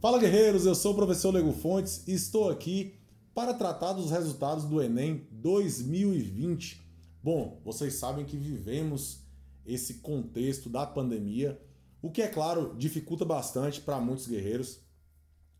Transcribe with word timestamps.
Fala 0.00 0.18
guerreiros, 0.18 0.64
eu 0.64 0.74
sou 0.74 0.92
o 0.92 0.96
professor 0.96 1.30
Lego 1.30 1.52
Fontes 1.52 2.08
e 2.08 2.14
estou 2.14 2.48
aqui 2.48 2.94
para 3.34 3.52
tratar 3.52 3.92
dos 3.92 4.10
resultados 4.10 4.64
do 4.64 4.80
Enem 4.80 5.26
2020. 5.30 6.82
Bom, 7.22 7.60
vocês 7.62 7.96
sabem 7.96 8.24
que 8.24 8.34
vivemos 8.34 9.18
esse 9.66 9.96
contexto 9.96 10.70
da 10.70 10.86
pandemia, 10.86 11.60
o 12.00 12.10
que 12.10 12.22
é 12.22 12.28
claro 12.28 12.74
dificulta 12.78 13.26
bastante 13.26 13.82
para 13.82 14.00
muitos 14.00 14.26
guerreiros 14.26 14.78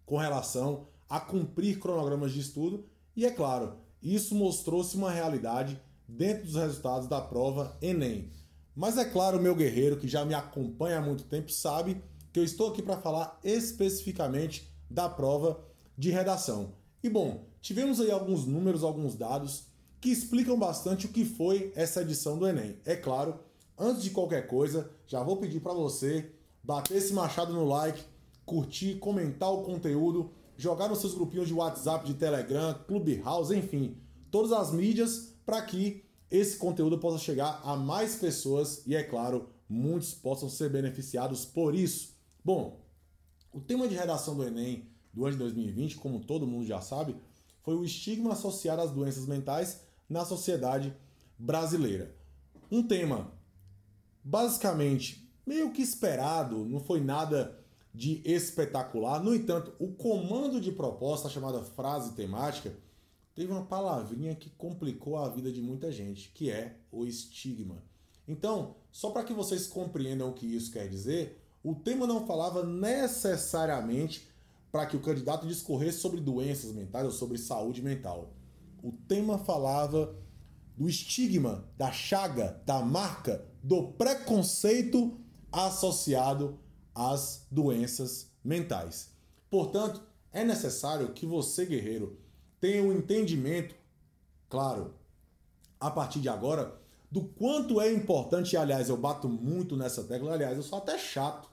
com 0.07 0.16
relação 0.16 0.86
a 1.07 1.20
cumprir 1.20 1.79
cronogramas 1.79 2.32
de 2.32 2.41
estudo 2.41 2.88
e 3.14 3.27
é 3.27 3.30
claro, 3.30 3.77
isso 4.02 4.34
mostrou-se 4.34 4.96
uma 4.96 5.11
realidade 5.11 5.79
dentro 6.09 6.46
dos 6.46 6.54
resultados 6.54 7.07
da 7.07 7.20
prova 7.20 7.77
Enem. 7.82 8.30
Mas 8.75 8.96
é 8.96 9.04
claro, 9.04 9.38
meu 9.38 9.54
guerreiro 9.54 9.98
que 9.98 10.09
já 10.09 10.25
me 10.25 10.32
acompanha 10.32 10.96
há 10.96 11.02
muito 11.02 11.25
tempo 11.25 11.52
sabe 11.52 12.02
que 12.32 12.39
eu 12.39 12.44
estou 12.44 12.68
aqui 12.68 12.82
para 12.82 12.96
falar 12.96 13.39
especificamente 13.43 14.71
da 14.88 15.08
prova 15.08 15.61
de 15.96 16.11
redação. 16.11 16.72
E 17.02 17.08
bom, 17.08 17.46
tivemos 17.61 18.00
aí 18.00 18.11
alguns 18.11 18.46
números, 18.46 18.84
alguns 18.84 19.14
dados 19.14 19.64
que 20.00 20.11
explicam 20.11 20.58
bastante 20.58 21.07
o 21.07 21.11
que 21.11 21.24
foi 21.24 21.72
essa 21.74 22.02
edição 22.02 22.38
do 22.38 22.46
Enem. 22.46 22.76
É 22.85 22.96
claro, 22.96 23.38
antes 23.79 24.02
de 24.02 24.11
qualquer 24.11 24.46
coisa, 24.46 24.90
já 25.07 25.22
vou 25.22 25.36
pedir 25.36 25.61
para 25.61 25.72
você 25.72 26.32
bater 26.62 26.96
esse 26.96 27.12
machado 27.12 27.52
no 27.52 27.64
like, 27.64 28.02
curtir, 28.44 28.96
comentar 28.96 29.52
o 29.52 29.62
conteúdo, 29.62 30.30
jogar 30.57 30.88
nos 30.88 30.99
seus 30.99 31.14
grupinhos 31.14 31.49
de 31.49 31.54
WhatsApp, 31.54 32.06
de 32.06 32.14
Telegram, 32.14 32.74
Clubhouse, 32.86 33.55
enfim, 33.55 33.97
todas 34.30 34.52
as 34.52 34.72
mídias 34.72 35.34
para 35.44 35.62
que 35.62 36.05
esse 36.30 36.56
conteúdo 36.56 36.98
possa 36.98 37.19
chegar 37.19 37.60
a 37.64 37.77
mais 37.77 38.16
pessoas 38.16 38.83
e, 38.86 38.94
é 38.94 39.02
claro, 39.02 39.48
muitos 39.69 40.14
possam 40.14 40.48
ser 40.48 40.70
beneficiados 40.70 41.44
por 41.44 41.74
isso. 41.74 42.14
Bom, 42.42 42.80
o 43.52 43.60
tema 43.60 43.86
de 43.86 43.94
redação 43.94 44.34
do 44.34 44.44
Enem 44.44 44.88
do 45.12 45.27
ano 45.27 45.33
de 45.33 45.38
2020, 45.38 45.96
como 45.96 46.24
todo 46.24 46.46
mundo 46.46 46.64
já 46.64 46.80
sabe, 46.80 47.14
foi 47.62 47.74
o 47.74 47.84
estigma 47.84 48.33
associado 48.33 48.80
às 48.80 48.91
doenças 48.91 49.27
mentais 49.27 49.80
na 50.08 50.24
sociedade 50.24 50.96
brasileira. 51.38 52.14
Um 52.70 52.83
tema 52.83 53.30
basicamente 54.24 55.28
meio 55.46 55.70
que 55.70 55.83
esperado, 55.83 56.64
não 56.64 56.80
foi 56.80 57.00
nada 57.00 57.58
de 57.94 58.22
espetacular. 58.24 59.22
No 59.22 59.34
entanto, 59.34 59.74
o 59.78 59.88
comando 59.88 60.61
de 60.61 60.72
proposta, 60.72 61.28
chamada 61.28 61.62
frase 61.62 62.14
temática, 62.14 62.72
teve 63.34 63.52
uma 63.52 63.66
palavrinha 63.66 64.34
que 64.34 64.48
complicou 64.50 65.16
a 65.18 65.28
vida 65.28 65.52
de 65.52 65.61
muita 65.61 65.92
gente, 65.92 66.30
que 66.30 66.50
é 66.50 66.77
o 66.91 67.05
estigma. 67.05 67.83
Então, 68.27 68.77
só 68.91 69.11
para 69.11 69.24
que 69.24 69.34
vocês 69.34 69.66
compreendam 69.66 70.30
o 70.30 70.33
que 70.33 70.46
isso 70.46 70.70
quer 70.70 70.88
dizer, 70.88 71.42
o 71.62 71.75
tema 71.75 72.06
não 72.06 72.27
falava 72.27 72.64
necessariamente 72.64 74.28
para 74.72 74.86
que 74.86 74.97
o 74.97 75.00
candidato 75.00 75.47
discorresse 75.47 75.98
sobre 75.98 76.20
doenças 76.20 76.72
mentais 76.72 77.05
ou 77.05 77.11
sobre 77.11 77.36
saúde 77.36 77.83
mental. 77.83 78.33
O 78.83 78.92
tema 78.92 79.39
falava 79.39 80.14
do 80.77 80.89
estigma, 80.89 81.69
da 81.77 81.92
chaga, 81.92 82.62
da 82.64 82.80
marca, 82.80 83.44
do 83.62 83.92
preconceito 83.92 85.19
associado 85.52 86.58
às 86.94 87.47
doenças 87.50 88.30
mentais. 88.42 89.11
Portanto, 89.50 90.02
é 90.33 90.45
necessário 90.45 91.12
que 91.12 91.27
você, 91.27 91.67
guerreiro, 91.67 92.19
tenha 92.61 92.83
um 92.83 92.92
entendimento, 92.92 93.74
claro, 94.48 94.95
a 95.78 95.91
partir 95.91 96.20
de 96.20 96.28
agora, 96.28 96.78
do 97.11 97.24
quanto 97.24 97.80
é 97.80 97.92
importante, 97.92 98.56
aliás, 98.56 98.89
eu 98.89 98.97
bato 98.97 99.28
muito 99.28 99.77
nessa 99.77 100.05
tecla, 100.05 100.33
aliás, 100.33 100.56
eu 100.56 100.62
sou 100.62 100.78
até 100.78 100.97
chato 100.97 101.49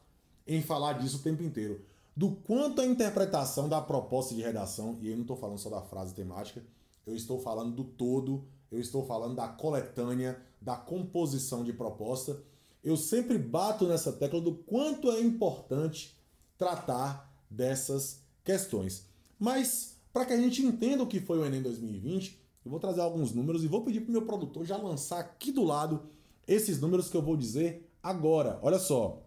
em 0.48 0.62
falar 0.62 0.94
disso 0.94 1.18
o 1.18 1.22
tempo 1.22 1.44
inteiro, 1.44 1.82
do 2.16 2.32
quanto 2.32 2.82
a 2.82 2.86
interpretação 2.86 3.70
da 3.70 3.82
proposta 3.82 4.34
de 4.34 4.42
redação, 4.42 4.98
e 5.02 5.10
eu 5.10 5.16
não 5.16 5.22
estou 5.22 5.38
falando 5.38 5.60
só 5.60 5.70
da 5.70 5.82
frase 5.82 6.14
temática, 6.14 6.64
eu 7.06 7.16
estou 7.16 7.40
falando 7.40 7.76
do 7.76 7.84
todo, 7.84 8.44
eu 8.72 8.80
estou 8.80 9.06
falando 9.06 9.36
da 9.36 9.48
coletânea, 9.48 10.42
da 10.62 10.76
composição 10.76 11.64
de 11.64 11.72
proposta. 11.72 12.42
Eu 12.84 12.98
sempre 12.98 13.38
bato 13.38 13.88
nessa 13.88 14.12
tecla 14.12 14.42
do 14.42 14.54
quanto 14.54 15.12
é 15.12 15.22
importante 15.22 16.18
tratar 16.58 17.32
dessas 17.50 18.22
questões. 18.44 19.06
Mas 19.40 19.96
para 20.12 20.26
que 20.26 20.34
a 20.34 20.38
gente 20.38 20.66
entenda 20.66 21.04
o 21.04 21.08
que 21.08 21.20
foi 21.20 21.38
o 21.38 21.46
Enem 21.46 21.62
2020, 21.62 22.40
eu 22.66 22.72
vou 22.72 22.80
trazer 22.80 23.02
alguns 23.02 23.32
números 23.34 23.64
e 23.64 23.68
vou 23.68 23.84
pedir 23.84 24.02
para 24.02 24.10
o 24.10 24.12
meu 24.14 24.24
produtor 24.24 24.66
já 24.66 24.76
lançar 24.76 25.20
aqui 25.20 25.52
do 25.52 25.64
lado 25.64 26.10
esses 26.48 26.82
números 26.82 27.10
que 27.10 27.16
eu 27.16 27.22
vou 27.22 27.38
dizer 27.38 27.90
agora. 28.02 28.60
Olha 28.62 28.80
só. 28.80 29.22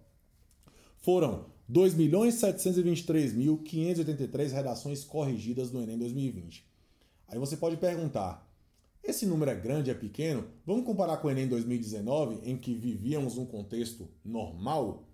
Foram 1.00 1.47
2.723.583 1.71 4.53
redações 4.53 5.03
corrigidas 5.03 5.72
no 5.72 5.83
Enem 5.83 5.99
2020. 5.99 6.62
Aí 7.27 7.38
você 7.38 7.56
pode 7.56 7.78
perguntar: 7.78 8.47
esse 9.03 9.25
número 9.25 9.50
é 9.50 9.55
grande, 9.55 9.91
é 9.91 9.94
pequeno? 9.94 10.44
Vamos 10.66 10.84
comparar 10.84 11.16
com 11.16 11.28
o 11.28 11.31
Enem 11.31 11.49
2019, 11.49 12.41
em 12.44 12.55
que 12.56 12.75
vivíamos 12.75 13.39
um 13.39 13.47
contexto 13.47 14.06
normal? 14.22 15.05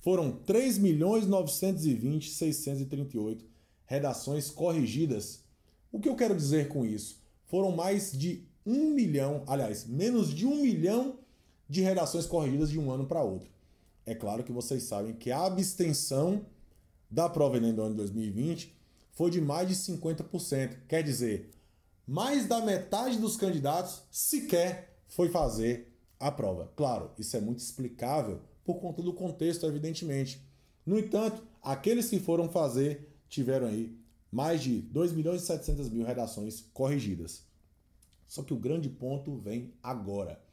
Foram 0.00 0.32
3.920.638 0.46 3.42
redações 3.84 4.48
corrigidas. 4.48 5.44
O 5.92 6.00
que 6.00 6.08
eu 6.08 6.16
quero 6.16 6.34
dizer 6.34 6.68
com 6.68 6.86
isso? 6.86 7.22
Foram 7.46 7.70
mais 7.70 8.12
de 8.12 8.44
um 8.64 8.88
milhão, 8.90 9.42
aliás, 9.46 9.86
menos 9.86 10.32
de 10.32 10.46
um 10.46 10.62
milhão 10.62 11.18
de 11.68 11.82
redações 11.82 12.24
corrigidas 12.24 12.70
de 12.70 12.78
um 12.78 12.90
ano 12.90 13.04
para 13.06 13.22
outro. 13.22 13.57
É 14.08 14.14
claro 14.14 14.42
que 14.42 14.50
vocês 14.50 14.84
sabem 14.84 15.12
que 15.12 15.30
a 15.30 15.44
abstenção 15.44 16.46
da 17.10 17.28
prova 17.28 17.58
Enem 17.58 17.74
do 17.74 17.82
ano 17.82 17.90
de 17.90 17.98
2020 17.98 18.74
foi 19.12 19.30
de 19.30 19.38
mais 19.38 19.68
de 19.68 19.74
50%. 19.74 20.78
Quer 20.88 21.02
dizer, 21.02 21.50
mais 22.06 22.48
da 22.48 22.58
metade 22.64 23.18
dos 23.18 23.36
candidatos 23.36 24.00
sequer 24.10 24.98
foi 25.08 25.28
fazer 25.28 25.94
a 26.18 26.32
prova. 26.32 26.72
Claro, 26.74 27.10
isso 27.18 27.36
é 27.36 27.40
muito 27.42 27.58
explicável 27.58 28.40
por 28.64 28.80
conta 28.80 29.02
do 29.02 29.12
contexto, 29.12 29.66
evidentemente. 29.66 30.42
No 30.86 30.98
entanto, 30.98 31.46
aqueles 31.62 32.08
que 32.08 32.18
foram 32.18 32.48
fazer 32.48 33.14
tiveram 33.28 33.66
aí 33.66 33.94
mais 34.32 34.62
de 34.62 34.80
2 34.80 35.12
milhões 35.12 35.42
e 35.42 35.46
700 35.46 35.90
mil 35.90 36.06
redações 36.06 36.62
corrigidas. 36.72 37.42
Só 38.26 38.42
que 38.42 38.54
o 38.54 38.58
grande 38.58 38.88
ponto 38.88 39.36
vem 39.36 39.74
agora. 39.82 40.47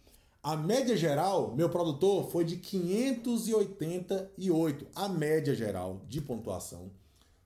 A 0.45 0.55
média 0.55 0.95
geral, 0.95 1.53
meu 1.55 1.69
produtor, 1.71 2.29
foi 2.29 2.45
de 2.45 2.57
588. 2.57 4.85
A 4.93 5.09
média 5.09 5.55
geral 5.55 6.05
de 6.07 6.21
pontuação 6.21 6.91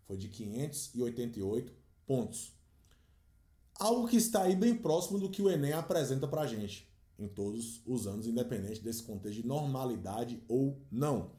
foi 0.06 0.18
de 0.18 0.28
588 0.28 1.72
pontos. 2.06 2.52
Algo 3.80 4.06
que 4.06 4.18
está 4.18 4.44
aí 4.44 4.54
bem 4.54 4.76
próximo 4.76 5.18
do 5.18 5.30
que 5.30 5.42
o 5.42 5.50
Enem 5.50 5.72
apresenta 5.72 6.28
para 6.28 6.42
a 6.42 6.46
gente 6.46 6.92
em 7.18 7.26
todos 7.26 7.82
os 7.88 8.06
anos, 8.06 8.28
independente 8.28 8.82
desse 8.82 9.04
contexto 9.04 9.42
de 9.42 9.48
normalidade 9.48 10.44
ou 10.50 10.78
não. 10.92 11.32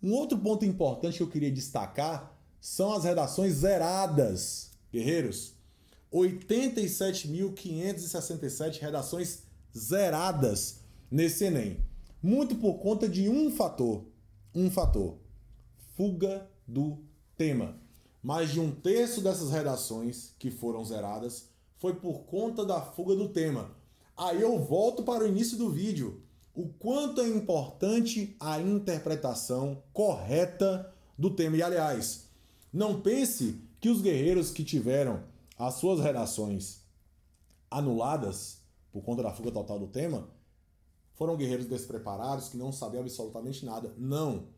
Um 0.00 0.12
outro 0.12 0.38
ponto 0.38 0.64
importante 0.64 1.16
que 1.16 1.22
eu 1.24 1.28
queria 1.28 1.50
destacar 1.50 2.40
são 2.60 2.92
as 2.92 3.02
redações 3.02 3.54
zeradas. 3.54 4.70
Guerreiros, 4.92 5.54
87.567 6.12 8.78
redações 8.78 9.42
zeradas 9.76 10.81
nesse 11.12 11.44
Enem. 11.44 11.76
Muito 12.22 12.56
por 12.56 12.78
conta 12.78 13.06
de 13.06 13.28
um 13.28 13.50
fator. 13.50 14.06
Um 14.54 14.70
fator. 14.70 15.18
Fuga 15.94 16.50
do 16.66 17.04
tema. 17.36 17.76
Mais 18.22 18.50
de 18.50 18.58
um 18.58 18.70
terço 18.70 19.20
dessas 19.20 19.50
redações 19.50 20.34
que 20.38 20.50
foram 20.50 20.82
zeradas 20.82 21.50
foi 21.76 21.94
por 21.96 22.20
conta 22.20 22.64
da 22.64 22.80
fuga 22.80 23.14
do 23.14 23.28
tema. 23.28 23.70
Aí 24.16 24.40
eu 24.40 24.58
volto 24.58 25.02
para 25.02 25.24
o 25.24 25.26
início 25.26 25.58
do 25.58 25.70
vídeo. 25.70 26.22
O 26.54 26.68
quanto 26.68 27.20
é 27.20 27.28
importante 27.28 28.34
a 28.40 28.58
interpretação 28.60 29.82
correta 29.92 30.94
do 31.18 31.30
tema. 31.30 31.56
E 31.56 31.62
aliás, 31.62 32.28
não 32.72 33.02
pense 33.02 33.60
que 33.80 33.90
os 33.90 34.00
guerreiros 34.00 34.50
que 34.50 34.64
tiveram 34.64 35.24
as 35.58 35.74
suas 35.74 36.00
redações 36.00 36.80
anuladas 37.70 38.62
por 38.90 39.02
conta 39.02 39.22
da 39.22 39.32
fuga 39.32 39.50
total 39.50 39.78
do 39.78 39.88
tema 39.88 40.28
foram 41.22 41.36
guerreiros 41.36 41.66
despreparados 41.66 42.48
que 42.48 42.56
não 42.56 42.72
sabiam 42.72 43.00
absolutamente 43.00 43.64
nada. 43.64 43.94
Não. 43.96 44.48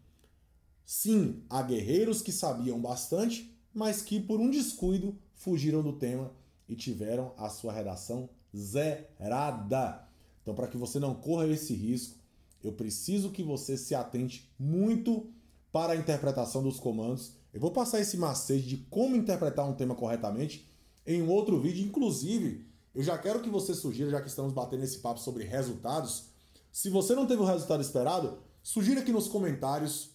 Sim, 0.83 1.43
há 1.51 1.61
guerreiros 1.61 2.23
que 2.23 2.33
sabiam 2.33 2.81
bastante, 2.81 3.55
mas 3.75 4.01
que 4.01 4.19
por 4.19 4.41
um 4.41 4.49
descuido 4.49 5.15
fugiram 5.35 5.83
do 5.83 5.93
tema 5.93 6.33
e 6.67 6.75
tiveram 6.75 7.35
a 7.37 7.51
sua 7.51 7.71
redação 7.71 8.31
zerada. 8.57 10.09
Então, 10.41 10.55
para 10.55 10.67
que 10.67 10.79
você 10.79 10.99
não 10.99 11.15
corra 11.15 11.47
esse 11.47 11.75
risco, 11.75 12.17
eu 12.63 12.73
preciso 12.73 13.31
que 13.31 13.43
você 13.43 13.77
se 13.77 13.95
atente 13.95 14.51
muito 14.59 15.29
para 15.71 15.93
a 15.93 15.97
interpretação 15.97 16.63
dos 16.63 16.81
comandos 16.81 17.35
eu 17.53 17.61
vou 17.61 17.71
passar 17.71 18.01
esse 18.01 18.17
macete 18.17 18.67
de 18.67 18.77
como 18.91 19.15
interpretar 19.15 19.65
um 19.65 19.75
tema 19.75 19.95
corretamente 19.95 20.69
em 21.07 21.23
um 21.23 21.31
outro 21.31 21.61
vídeo. 21.61 21.87
Inclusive, 21.87 22.67
eu 22.93 23.01
já 23.01 23.17
quero 23.17 23.41
que 23.41 23.49
você 23.49 23.75
sugira, 23.75 24.11
já 24.11 24.21
que 24.21 24.29
estamos 24.29 24.53
batendo 24.53 24.83
esse 24.83 24.99
papo 24.99 25.21
sobre 25.21 25.45
resultados. 25.45 26.34
Se 26.75 26.91
você 26.91 27.15
não 27.15 27.25
teve 27.25 27.41
o 27.41 27.45
resultado 27.45 27.81
esperado, 27.81 28.39
sugira 28.61 29.01
aqui 29.01 29.13
nos 29.13 29.29
comentários 29.29 30.11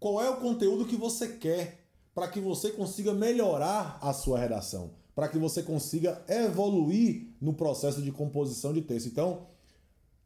qual 0.00 0.20
é 0.20 0.28
o 0.28 0.38
conteúdo 0.38 0.84
que 0.84 0.96
você 0.96 1.28
quer 1.28 1.86
para 2.12 2.26
que 2.26 2.40
você 2.40 2.72
consiga 2.72 3.14
melhorar 3.14 3.96
a 4.02 4.12
sua 4.12 4.36
redação, 4.36 4.90
para 5.14 5.28
que 5.28 5.38
você 5.38 5.62
consiga 5.62 6.20
evoluir 6.26 7.28
no 7.40 7.54
processo 7.54 8.02
de 8.02 8.10
composição 8.10 8.72
de 8.72 8.82
texto. 8.82 9.06
Então, 9.06 9.46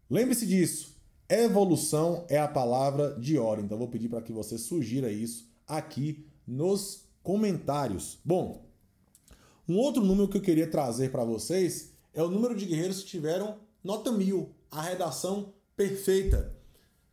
lembre-se 0.08 0.46
disso. 0.46 0.96
Evolução 1.28 2.24
é 2.30 2.38
a 2.38 2.48
palavra 2.48 3.20
de 3.20 3.36
ordem. 3.36 3.66
Então, 3.66 3.76
vou 3.76 3.88
pedir 3.88 4.08
para 4.08 4.22
que 4.22 4.32
você 4.32 4.56
sugira 4.56 5.12
isso 5.12 5.46
aqui 5.68 6.26
nos 6.46 7.04
comentários. 7.22 8.18
Bom, 8.24 8.64
um 9.68 9.76
outro 9.76 10.02
número 10.02 10.28
que 10.28 10.38
eu 10.38 10.42
queria 10.42 10.70
trazer 10.70 11.12
para 11.12 11.26
vocês 11.26 11.92
é 12.14 12.22
o 12.22 12.30
número 12.30 12.56
de 12.56 12.64
guerreiros 12.64 13.02
que 13.02 13.08
tiveram 13.08 13.58
nota 13.82 14.10
mil, 14.10 14.54
a 14.70 14.80
redação 14.80 15.52
perfeita. 15.76 16.54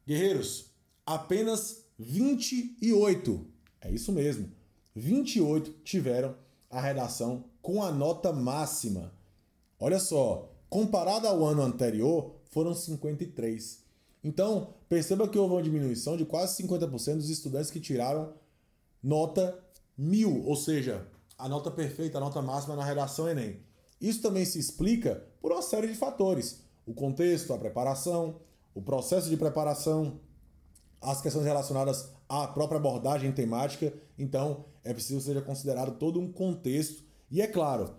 Guerreiros, 0.06 0.72
apenas 1.06 1.86
28, 1.98 3.48
é 3.82 3.92
isso 3.92 4.12
mesmo, 4.12 4.52
28 4.96 5.72
tiveram 5.84 6.36
a 6.70 6.82
redação 6.82 7.46
com 7.62 7.84
a 7.84 7.92
nota 7.92 8.32
máxima. 8.34 9.14
Olha 9.80 10.00
só, 10.00 10.52
comparado 10.70 11.28
ao 11.28 11.46
ano 11.46 11.62
anterior, 11.62 12.36
foram 12.46 12.74
53. 12.74 13.82
Então, 14.24 14.74
perceba 14.88 15.28
que 15.28 15.38
houve 15.38 15.56
uma 15.56 15.64
diminuição 15.64 16.16
de 16.16 16.26
quase 16.26 16.62
50% 16.64 17.16
dos 17.16 17.30
estudantes 17.30 17.72
que 17.72 17.80
tiraram 17.80 18.34
nota 19.02 19.58
mil, 19.98 20.46
ou 20.46 20.56
seja, 20.56 21.08
a 21.38 21.50
nota 21.50 21.72
perfeita, 21.72 22.18
a 22.18 22.22
nota 22.22 22.42
máxima 22.42 22.76
na 22.76 22.86
redação 22.86 23.28
Enem. 23.28 23.60
Isso 24.00 24.22
também 24.22 24.46
se 24.46 24.60
explica 24.60 25.24
por 25.42 25.52
uma 25.52 25.62
série 25.62 25.88
de 25.88 25.96
fatores: 25.96 26.62
o 26.86 26.94
contexto, 26.94 27.54
a 27.54 27.58
preparação, 27.58 28.40
o 28.74 28.82
processo 28.82 29.30
de 29.30 29.38
preparação, 29.38 30.20
as 31.02 31.22
questões 31.22 31.46
relacionadas 31.46 32.10
à 32.30 32.48
própria 32.48 32.78
abordagem 32.78 33.32
temática. 33.32 33.94
Então, 34.18 34.66
é 34.84 34.94
preciso 34.94 35.20
que 35.20 35.26
seja 35.26 35.42
considerado 35.42 35.98
todo 35.98 36.20
um 36.20 36.32
contexto. 36.32 37.04
E 37.30 37.42
é 37.42 37.48
claro, 37.48 37.96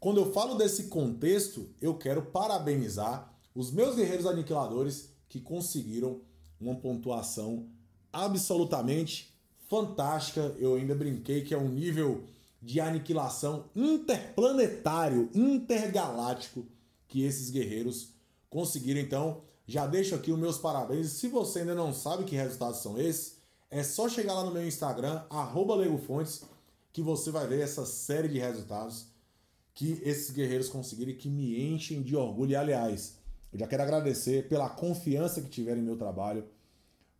quando 0.00 0.20
eu 0.20 0.32
falo 0.32 0.54
desse 0.54 0.84
contexto, 0.84 1.68
eu 1.80 1.94
quero 1.96 2.22
parabenizar 2.22 3.32
os 3.54 3.72
meus 3.72 3.96
guerreiros 3.96 4.26
aniquiladores 4.26 5.10
que 5.28 5.40
conseguiram 5.40 6.20
uma 6.60 6.74
pontuação 6.76 7.66
absolutamente 8.12 9.34
fantástica. 9.68 10.54
Eu 10.58 10.76
ainda 10.76 10.94
brinquei 10.94 11.42
que 11.42 11.52
é 11.52 11.58
um 11.58 11.68
nível 11.68 12.24
de 12.60 12.80
aniquilação 12.80 13.66
interplanetário, 13.74 15.30
intergaláctico 15.34 16.66
que 17.06 17.22
esses 17.22 17.50
guerreiros 17.50 18.14
conseguiram. 18.50 19.00
Então, 19.00 19.42
já 19.68 19.86
deixo 19.86 20.14
aqui 20.14 20.32
os 20.32 20.38
meus 20.38 20.56
parabéns. 20.56 21.10
Se 21.10 21.28
você 21.28 21.60
ainda 21.60 21.74
não 21.74 21.92
sabe 21.92 22.24
que 22.24 22.34
resultados 22.34 22.78
são 22.78 22.98
esses, 22.98 23.36
é 23.70 23.82
só 23.82 24.08
chegar 24.08 24.32
lá 24.32 24.42
no 24.42 24.50
meu 24.50 24.66
Instagram, 24.66 25.22
LegoFontes, 25.76 26.42
que 26.90 27.02
você 27.02 27.30
vai 27.30 27.46
ver 27.46 27.60
essa 27.60 27.84
série 27.84 28.28
de 28.28 28.38
resultados 28.38 29.08
que 29.74 30.00
esses 30.02 30.30
guerreiros 30.30 30.70
conseguiram 30.70 31.12
e 31.12 31.16
que 31.16 31.28
me 31.28 31.62
enchem 31.70 32.02
de 32.02 32.16
orgulho. 32.16 32.52
E, 32.52 32.56
aliás, 32.56 33.18
eu 33.52 33.58
já 33.58 33.66
quero 33.66 33.82
agradecer 33.82 34.48
pela 34.48 34.70
confiança 34.70 35.42
que 35.42 35.50
tiveram 35.50 35.82
em 35.82 35.84
meu 35.84 35.98
trabalho, 35.98 36.46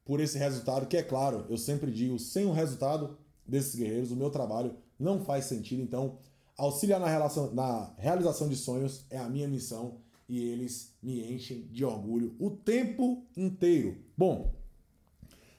por 0.02 0.18
esse 0.18 0.38
resultado, 0.38 0.86
que 0.86 0.96
é 0.96 1.02
claro, 1.02 1.44
eu 1.50 1.58
sempre 1.58 1.92
digo, 1.92 2.18
sem 2.18 2.46
o 2.46 2.52
resultado 2.52 3.18
desses 3.46 3.74
guerreiros, 3.74 4.10
o 4.10 4.16
meu 4.16 4.30
trabalho 4.30 4.74
não 4.98 5.22
faz 5.22 5.44
sentido. 5.44 5.82
Então, 5.82 6.18
auxiliar 6.56 6.98
na, 6.98 7.08
relação, 7.08 7.54
na 7.54 7.92
realização 7.98 8.48
de 8.48 8.56
sonhos 8.56 9.04
é 9.10 9.18
a 9.18 9.28
minha 9.28 9.46
missão 9.46 9.98
e 10.28 10.42
eles 10.42 10.94
me 11.02 11.32
enchem 11.32 11.66
de 11.68 11.84
orgulho 11.84 12.36
o 12.38 12.50
tempo 12.50 13.24
inteiro. 13.36 13.96
Bom, 14.16 14.54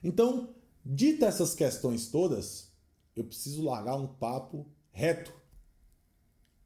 então, 0.04 0.50
dita 0.86 1.26
essas 1.26 1.56
questões 1.56 2.10
todas, 2.10 2.72
eu 3.16 3.24
preciso 3.24 3.64
largar 3.64 3.96
um 3.96 4.08
papo 4.08 4.66
reto. 4.92 5.34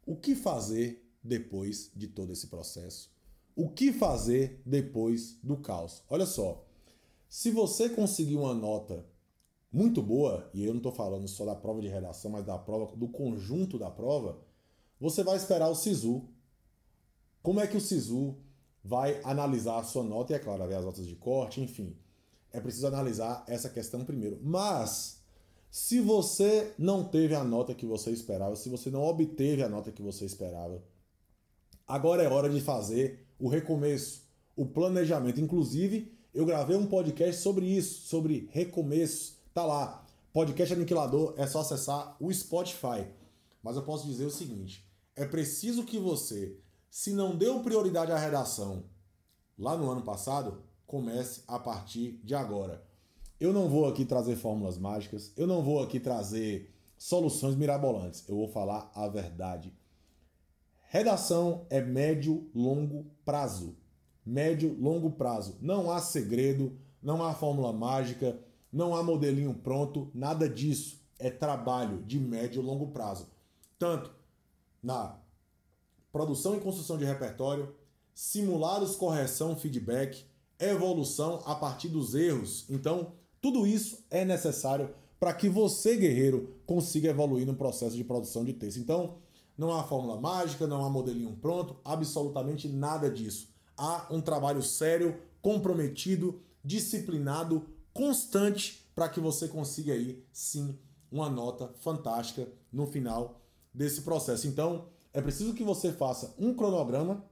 O 0.06 0.16
que 0.16 0.36
fazer 0.36 1.10
depois 1.24 1.92
de 1.96 2.08
todo 2.08 2.34
esse 2.34 2.48
processo? 2.48 3.12
O 3.56 3.70
que 3.70 3.94
fazer 3.94 4.62
depois 4.66 5.38
do 5.42 5.58
caos? 5.58 6.04
Olha 6.10 6.26
só, 6.26 6.66
se 7.30 7.50
você 7.50 7.90
conseguir 7.90 8.36
uma 8.36 8.54
nota 8.54 9.06
muito 9.72 10.04
boa, 10.04 10.50
e 10.54 10.64
eu 10.64 10.72
não 10.72 10.78
estou 10.78 10.92
falando 10.92 11.28
só 11.28 11.46
da 11.46 11.56
prova 11.56 11.82
de 11.82 11.88
redação, 11.88 12.30
mas 12.30 12.46
da 12.46 12.58
prova, 12.60 12.96
do 12.96 13.08
conjunto 13.08 13.80
da 13.80 13.90
prova, 13.90 14.40
você 15.00 15.24
vai 15.24 15.36
esperar 15.36 15.68
o 15.70 15.76
SISU. 15.76 16.30
Como 17.44 17.60
é 17.60 17.68
que 17.68 17.78
o 17.78 17.82
SISU 17.82 18.36
vai 18.84 19.22
analisar 19.24 19.78
a 19.78 19.84
sua 19.84 20.04
nota? 20.04 20.34
E 20.34 20.36
é 20.36 20.40
claro, 20.40 20.68
ver 20.68 20.76
as 20.76 20.84
notas 20.84 21.06
de 21.06 21.16
corte, 21.16 21.62
enfim. 21.62 21.96
É 22.52 22.60
preciso 22.60 22.88
analisar 22.88 23.44
essa 23.48 23.70
questão 23.70 24.04
primeiro. 24.04 24.40
Mas, 24.42 25.22
se 25.70 26.00
você 26.00 26.74
não 26.80 27.04
teve 27.04 27.36
a 27.36 27.44
nota 27.44 27.76
que 27.76 27.86
você 27.86 28.10
esperava, 28.10 28.56
se 28.56 28.70
você 28.70 28.90
não 28.90 29.04
obteve 29.04 29.62
a 29.62 29.70
nota 29.70 29.92
que 29.92 30.02
você 30.02 30.26
esperava, 30.26 30.84
agora 31.88 32.24
é 32.24 32.28
hora 32.28 32.50
de 32.50 32.62
fazer 32.62 33.28
o 33.38 33.48
recomeço, 33.48 34.24
o 34.56 34.66
planejamento. 34.66 35.40
Inclusive, 35.40 36.12
eu 36.34 36.48
gravei 36.48 36.76
um 36.76 36.88
podcast 36.88 37.40
sobre 37.42 37.68
isso, 37.68 38.08
sobre 38.08 38.50
recomeços 38.52 39.44
Tá 39.54 39.64
lá. 39.64 40.04
Podcast 40.34 40.74
Aniquilador, 40.74 41.36
é 41.38 41.46
só 41.46 41.60
acessar 41.60 42.18
o 42.20 42.34
Spotify. 42.34 43.06
Mas 43.62 43.76
eu 43.76 43.84
posso 43.84 44.08
dizer 44.08 44.26
o 44.26 44.32
seguinte: 44.32 44.84
é 45.16 45.26
preciso 45.26 45.84
que 45.84 46.00
você, 46.00 46.58
se 46.94 47.12
não 47.12 47.36
deu 47.36 47.60
prioridade 47.62 48.12
à 48.12 48.18
redação 48.20 48.84
lá 49.58 49.76
no 49.76 49.90
ano 49.90 50.04
passado, 50.04 50.62
comece 50.86 51.44
a 51.48 51.58
partir 51.58 52.20
de 52.24 52.36
agora. 52.36 52.86
Eu 53.40 53.52
não 53.52 53.68
vou 53.68 53.88
aqui 53.88 54.06
trazer 54.06 54.36
fórmulas 54.36 54.78
mágicas, 54.78 55.34
eu 55.36 55.48
não 55.48 55.64
vou 55.64 55.82
aqui 55.82 56.00
trazer 56.00 56.72
soluções 56.96 57.56
mirabolantes, 57.56 58.24
eu 58.30 58.36
vou 58.36 58.48
falar 58.48 58.92
a 58.94 59.08
verdade. 59.08 59.74
Redação 60.90 61.66
é 61.72 61.82
médio, 61.82 62.48
longo 62.54 63.08
prazo. 63.26 63.76
Médio, 64.24 64.78
longo 64.80 65.10
prazo. 65.10 65.58
Não 65.62 65.92
há 65.92 66.00
segredo, 66.00 66.78
não 67.02 67.24
há 67.24 67.34
fórmula 67.34 67.74
mágica 67.74 68.40
não 68.74 68.96
há 68.96 69.04
modelinho 69.04 69.54
pronto, 69.54 70.10
nada 70.16 70.50
disso. 70.50 71.00
É 71.20 71.30
trabalho 71.30 72.02
de 72.02 72.20
médio 72.20 72.60
longo 72.60 72.88
prazo. 72.88 73.28
Tanto 73.78 74.12
na 74.82 75.16
produção 76.14 76.56
e 76.56 76.62
construção 76.62 76.98
de 76.98 77.04
repertório, 77.04 77.76
simulados, 78.14 78.96
correção, 78.96 79.56
feedback, 79.56 80.24
evolução 80.60 81.42
a 81.46 81.56
partir 81.56 81.90
dos 81.90 82.14
erros. 82.14 82.66
Então, 82.70 83.14
tudo 83.42 83.66
isso 83.66 84.06
é 84.12 84.24
necessário 84.24 84.94
para 85.20 85.34
que 85.34 85.50
você, 85.50 85.98
guerreiro, 85.98 86.56
consiga 86.66 87.10
evoluir 87.10 87.48
no 87.48 87.56
processo 87.56 87.96
de 87.96 88.04
produção 88.04 88.46
de 88.46 88.54
texto. 88.54 88.78
Então, 88.78 89.16
não 89.58 89.74
há 89.74 89.84
fórmula 89.84 90.22
mágica, 90.22 90.68
não 90.68 90.86
há 90.86 90.90
modelinho 90.90 91.36
pronto, 91.42 91.78
absolutamente 91.84 92.68
nada 92.70 93.10
disso. 93.10 93.50
Há 93.76 94.08
um 94.12 94.22
trabalho 94.22 94.62
sério, 94.62 95.20
comprometido, 95.42 96.40
disciplinado, 96.64 97.66
constante 97.92 98.88
para 98.94 99.10
que 99.10 99.20
você 99.20 99.48
consiga 99.48 99.94
aí 99.94 100.24
sim 100.32 100.78
uma 101.12 101.30
nota 101.30 101.74
fantástica 101.80 102.48
no 102.72 102.86
final 102.86 103.42
desse 103.74 104.02
processo. 104.02 104.48
Então, 104.48 104.93
é 105.14 105.22
preciso 105.22 105.54
que 105.54 105.64
você 105.64 105.92
faça 105.92 106.34
um 106.40 106.54
cronograma 106.54 107.24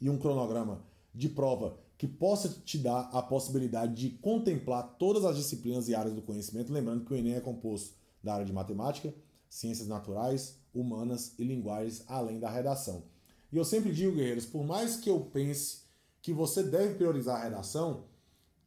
e 0.00 0.10
um 0.10 0.18
cronograma 0.18 0.84
de 1.14 1.28
prova 1.28 1.78
que 1.96 2.08
possa 2.08 2.48
te 2.48 2.78
dar 2.78 3.10
a 3.12 3.22
possibilidade 3.22 3.94
de 3.94 4.10
contemplar 4.18 4.96
todas 4.98 5.24
as 5.24 5.36
disciplinas 5.36 5.88
e 5.88 5.94
áreas 5.94 6.14
do 6.14 6.22
conhecimento, 6.22 6.72
lembrando 6.72 7.04
que 7.04 7.12
o 7.12 7.16
ENEM 7.16 7.34
é 7.34 7.40
composto 7.40 7.94
da 8.22 8.34
área 8.34 8.46
de 8.46 8.52
matemática, 8.52 9.14
ciências 9.48 9.86
naturais, 9.86 10.56
humanas 10.74 11.34
e 11.38 11.44
linguagens, 11.44 12.02
além 12.06 12.38
da 12.40 12.50
redação. 12.50 13.04
E 13.52 13.56
eu 13.56 13.64
sempre 13.64 13.92
digo, 13.92 14.16
guerreiros, 14.16 14.46
por 14.46 14.64
mais 14.64 14.96
que 14.96 15.10
eu 15.10 15.20
pense 15.20 15.82
que 16.22 16.32
você 16.32 16.62
deve 16.62 16.94
priorizar 16.94 17.40
a 17.40 17.44
redação, 17.44 18.04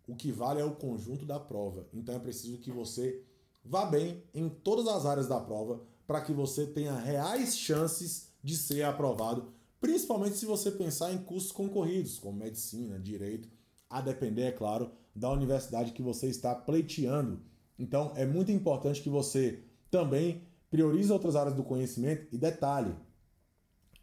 o 0.07 0.15
que 0.15 0.31
vale 0.31 0.61
é 0.61 0.65
o 0.65 0.75
conjunto 0.75 1.25
da 1.25 1.39
prova. 1.39 1.87
Então 1.93 2.13
é 2.13 2.19
preciso 2.19 2.57
que 2.57 2.71
você 2.71 3.23
vá 3.63 3.85
bem 3.85 4.21
em 4.33 4.49
todas 4.49 4.87
as 4.87 5.05
áreas 5.05 5.27
da 5.27 5.39
prova 5.39 5.81
para 6.05 6.21
que 6.21 6.33
você 6.33 6.65
tenha 6.65 6.95
reais 6.95 7.57
chances 7.57 8.29
de 8.43 8.57
ser 8.57 8.83
aprovado, 8.83 9.53
principalmente 9.79 10.37
se 10.37 10.45
você 10.45 10.71
pensar 10.71 11.13
em 11.13 11.17
cursos 11.17 11.51
concorridos, 11.51 12.19
como 12.19 12.37
medicina, 12.37 12.99
direito, 12.99 13.49
a 13.89 14.01
depender, 14.01 14.43
é 14.43 14.51
claro, 14.51 14.91
da 15.15 15.31
universidade 15.31 15.91
que 15.91 16.01
você 16.01 16.27
está 16.27 16.53
pleiteando. 16.55 17.41
Então 17.77 18.11
é 18.15 18.25
muito 18.25 18.51
importante 18.51 19.01
que 19.01 19.09
você 19.09 19.63
também 19.89 20.41
priorize 20.69 21.11
outras 21.11 21.35
áreas 21.35 21.55
do 21.55 21.63
conhecimento 21.63 22.27
e 22.31 22.37
detalhe, 22.37 22.95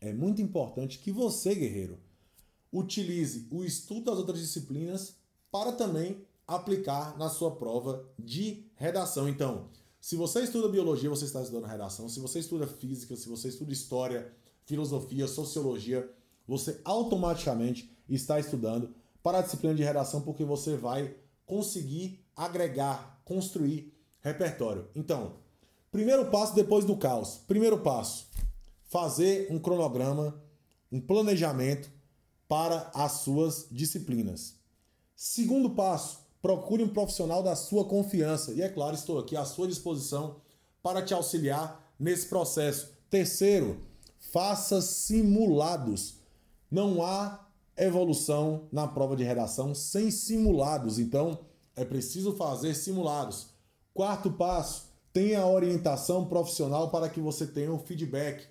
é 0.00 0.14
muito 0.14 0.40
importante 0.40 0.98
que 0.98 1.12
você, 1.12 1.54
guerreiro, 1.54 1.98
utilize 2.72 3.46
o 3.50 3.62
estudo 3.62 4.04
das 4.04 4.18
outras 4.18 4.40
disciplinas 4.40 5.16
para 5.50 5.72
também 5.72 6.24
aplicar 6.46 7.18
na 7.18 7.28
sua 7.28 7.54
prova 7.56 8.08
de 8.18 8.64
redação. 8.76 9.28
Então, 9.28 9.68
se 10.00 10.16
você 10.16 10.40
estuda 10.42 10.68
biologia, 10.68 11.10
você 11.10 11.24
está 11.24 11.42
estudando 11.42 11.66
redação. 11.66 12.08
Se 12.08 12.20
você 12.20 12.38
estuda 12.38 12.66
física, 12.66 13.14
se 13.16 13.28
você 13.28 13.48
estuda 13.48 13.72
história, 13.72 14.32
filosofia, 14.64 15.28
sociologia, 15.28 16.10
você 16.46 16.80
automaticamente 16.84 17.94
está 18.08 18.40
estudando 18.40 18.94
para 19.22 19.38
a 19.38 19.42
disciplina 19.42 19.74
de 19.74 19.82
redação 19.82 20.22
porque 20.22 20.44
você 20.44 20.76
vai 20.76 21.14
conseguir 21.44 22.24
agregar, 22.34 23.20
construir 23.24 23.92
repertório. 24.22 24.88
Então, 24.94 25.34
Primeiro 25.90 26.26
passo 26.26 26.54
depois 26.54 26.84
do 26.84 26.96
caos. 26.96 27.40
Primeiro 27.48 27.80
passo: 27.80 28.28
fazer 28.84 29.48
um 29.50 29.58
cronograma, 29.58 30.40
um 30.90 31.00
planejamento 31.00 31.90
para 32.46 32.90
as 32.94 33.12
suas 33.12 33.66
disciplinas. 33.70 34.54
Segundo 35.16 35.70
passo: 35.70 36.20
procure 36.42 36.82
um 36.82 36.88
profissional 36.88 37.42
da 37.42 37.54
sua 37.54 37.84
confiança. 37.84 38.52
E 38.52 38.62
é 38.62 38.68
claro, 38.68 38.94
estou 38.94 39.18
aqui 39.18 39.36
à 39.36 39.44
sua 39.44 39.68
disposição 39.68 40.36
para 40.82 41.02
te 41.02 41.12
auxiliar 41.12 41.92
nesse 41.98 42.26
processo. 42.26 42.92
Terceiro, 43.10 43.78
faça 44.18 44.80
simulados. 44.80 46.16
Não 46.70 47.04
há 47.04 47.46
evolução 47.76 48.68
na 48.70 48.86
prova 48.86 49.16
de 49.16 49.24
redação 49.24 49.74
sem 49.74 50.10
simulados, 50.10 50.98
então 50.98 51.40
é 51.74 51.84
preciso 51.84 52.34
fazer 52.34 52.74
simulados. 52.74 53.48
Quarto 53.92 54.30
passo, 54.30 54.90
tenha 55.12 55.46
orientação 55.46 56.26
profissional 56.26 56.90
para 56.90 57.08
que 57.08 57.20
você 57.20 57.46
tenha 57.46 57.72
um 57.72 57.78
feedback, 57.78 58.46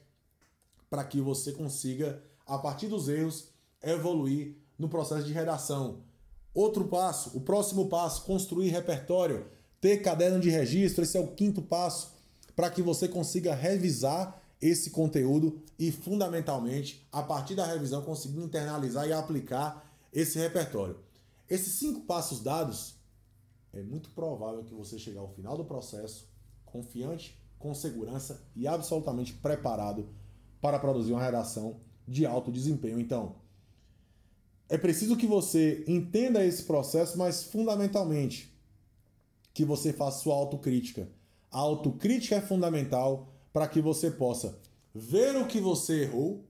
para 0.89 1.03
que 1.03 1.21
você 1.21 1.51
consiga, 1.53 2.21
a 2.45 2.57
partir 2.57 2.87
dos 2.87 3.07
erros, 3.07 3.49
evoluir 3.81 4.57
no 4.77 4.89
processo 4.89 5.25
de 5.25 5.33
redação. 5.33 6.01
Outro 6.53 6.85
passo, 6.87 7.37
o 7.37 7.41
próximo 7.41 7.87
passo, 7.87 8.23
construir 8.23 8.69
repertório, 8.69 9.45
ter 9.79 9.97
caderno 9.97 10.39
de 10.39 10.49
registro, 10.49 11.03
esse 11.03 11.17
é 11.17 11.21
o 11.21 11.27
quinto 11.27 11.61
passo, 11.61 12.13
para 12.55 12.69
que 12.69 12.81
você 12.81 13.07
consiga 13.07 13.55
revisar 13.55 14.41
esse 14.61 14.89
conteúdo 14.89 15.61
e, 15.77 15.91
fundamentalmente, 15.91 17.07
a 17.11 17.23
partir 17.23 17.55
da 17.55 17.65
revisão, 17.65 18.01
conseguir 18.01 18.41
internalizar 18.41 19.07
e 19.07 19.13
aplicar 19.13 19.89
esse 20.11 20.37
repertório. 20.37 20.97
Esses 21.49 21.73
cinco 21.75 22.01
passos 22.01 22.41
dados, 22.41 22.95
é 23.71 23.81
muito 23.81 24.09
provável 24.09 24.63
que 24.63 24.73
você 24.73 24.99
chegue 24.99 25.17
ao 25.17 25.29
final 25.29 25.55
do 25.55 25.63
processo 25.63 26.27
confiante, 26.65 27.39
com 27.57 27.73
segurança 27.73 28.41
e 28.55 28.67
absolutamente 28.67 29.33
preparado 29.33 30.09
para 30.61 30.79
produzir 30.79 31.11
uma 31.11 31.23
redação 31.23 31.77
de 32.07 32.25
alto 32.25 32.51
desempenho. 32.51 32.99
Então, 32.99 33.35
é 34.69 34.77
preciso 34.77 35.17
que 35.17 35.25
você 35.25 35.83
entenda 35.87 36.45
esse 36.45 36.63
processo, 36.63 37.17
mas 37.17 37.43
fundamentalmente 37.43 38.53
que 39.51 39.65
você 39.65 39.91
faça 39.91 40.19
sua 40.19 40.35
autocrítica. 40.35 41.09
A 41.51 41.57
autocrítica 41.57 42.35
é 42.35 42.41
fundamental 42.41 43.33
para 43.51 43.67
que 43.67 43.81
você 43.81 44.11
possa 44.11 44.59
ver 44.93 45.35
o 45.35 45.47
que 45.47 45.59
você 45.59 46.03
errou 46.03 46.45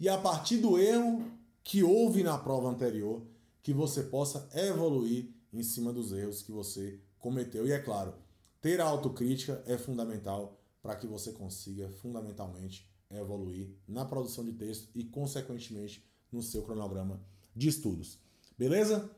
e 0.00 0.08
a 0.08 0.18
partir 0.18 0.58
do 0.58 0.76
erro 0.76 1.30
que 1.62 1.84
houve 1.84 2.24
na 2.24 2.36
prova 2.36 2.68
anterior, 2.68 3.22
que 3.62 3.72
você 3.72 4.02
possa 4.02 4.48
evoluir 4.52 5.30
em 5.52 5.62
cima 5.62 5.92
dos 5.92 6.12
erros 6.12 6.42
que 6.42 6.50
você 6.50 6.98
cometeu. 7.20 7.66
E 7.68 7.72
é 7.72 7.78
claro, 7.78 8.14
ter 8.60 8.80
a 8.80 8.84
autocrítica 8.84 9.62
é 9.64 9.78
fundamental 9.78 10.60
para 10.82 10.96
que 10.96 11.06
você 11.06 11.30
consiga 11.30 11.88
fundamentalmente 11.88 12.90
evoluir 13.10 13.70
na 13.86 14.04
produção 14.04 14.44
de 14.44 14.52
texto 14.52 14.90
e 14.92 15.04
consequentemente 15.04 16.04
no 16.32 16.42
seu 16.42 16.62
cronograma 16.62 17.22
de 17.54 17.68
estudos. 17.68 18.18
Beleza? 18.58 19.10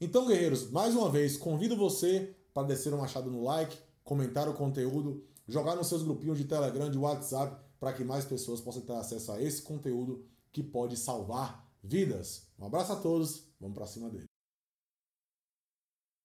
Então, 0.00 0.26
guerreiros, 0.26 0.70
mais 0.70 0.94
uma 0.94 1.10
vez 1.10 1.36
convido 1.36 1.76
você 1.76 2.34
para 2.52 2.66
descer 2.66 2.92
uma 2.92 3.02
machado 3.02 3.30
no 3.30 3.42
like, 3.42 3.76
comentar 4.02 4.48
o 4.48 4.54
conteúdo, 4.54 5.24
jogar 5.48 5.76
nos 5.76 5.88
seus 5.88 6.02
grupinhos 6.02 6.38
de 6.38 6.44
Telegram, 6.44 6.90
de 6.90 6.98
WhatsApp, 6.98 7.62
para 7.80 7.92
que 7.92 8.04
mais 8.04 8.24
pessoas 8.24 8.60
possam 8.60 8.82
ter 8.82 8.94
acesso 8.94 9.32
a 9.32 9.42
esse 9.42 9.62
conteúdo 9.62 10.24
que 10.52 10.62
pode 10.62 10.96
salvar 10.96 11.68
vidas. 11.82 12.46
Um 12.58 12.66
abraço 12.66 12.92
a 12.92 12.96
todos, 12.96 13.44
vamos 13.60 13.74
para 13.74 13.86
cima 13.86 14.08
dele. 14.08 14.33